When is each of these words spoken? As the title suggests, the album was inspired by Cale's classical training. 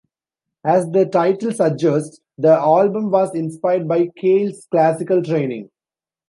As 0.65 0.89
the 0.89 1.05
title 1.05 1.51
suggests, 1.51 2.21
the 2.35 2.53
album 2.53 3.11
was 3.11 3.35
inspired 3.35 3.87
by 3.87 4.09
Cale's 4.19 4.65
classical 4.71 5.21
training. 5.21 5.69